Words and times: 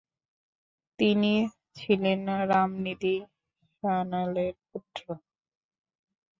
তিনি 0.99 1.33
ছিলেন 1.77 2.21
রামনিধি 2.51 3.15
সান্যালের 3.83 4.53
পুত্র। 4.67 5.03